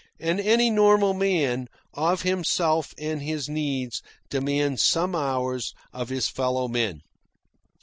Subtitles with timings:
[0.19, 6.67] And any normal man, of himself and his needs, demands some hours of his fellow
[6.67, 7.01] men.